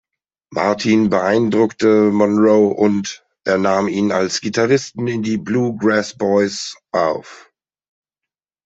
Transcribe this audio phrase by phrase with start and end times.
[0.51, 7.51] Martin beeindruckte Monroe und er nahm ihn als Gitarristen in die Bluegrass Boys auf.